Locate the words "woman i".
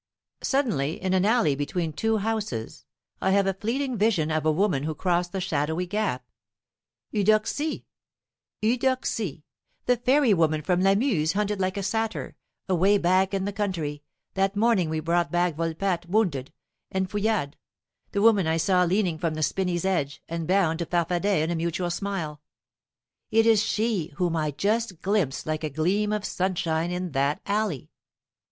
18.23-18.57